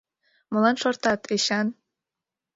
—Молан 0.51 0.75
шортат, 0.81 1.21
Эчан? 1.35 1.67